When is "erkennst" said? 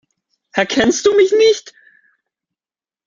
0.53-1.05